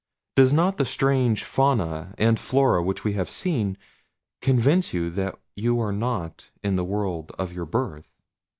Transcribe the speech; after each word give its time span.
Does 0.35 0.51
not 0.51 0.77
the 0.77 0.83
strange 0.85 1.43
fauna 1.43 2.15
and 2.17 2.39
flora 2.39 2.81
which 2.81 3.03
we 3.03 3.13
have 3.13 3.29
seen 3.29 3.77
convince 4.41 4.95
you 4.95 5.11
that 5.11 5.37
you 5.55 5.79
are 5.79 5.93
not 5.93 6.49
in 6.63 6.75
the 6.75 6.83
world 6.83 7.31
of 7.37 7.53
your 7.53 7.65
birth? 7.67 8.19